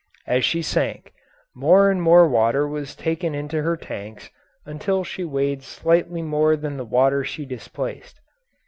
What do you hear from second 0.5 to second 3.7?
sank, more and more water was taken into